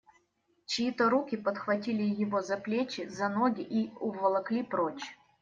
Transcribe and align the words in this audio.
Чьи-то 0.65 1.11
руки 1.11 1.37
подхватили 1.37 2.01
его 2.01 2.41
за 2.41 2.57
плечи, 2.57 3.07
за 3.07 3.29
ноги 3.29 3.61
и 3.61 3.91
уволокли 3.99 4.63
прочь. 4.63 5.15